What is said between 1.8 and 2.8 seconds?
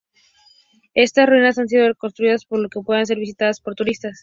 reconstruidas, por lo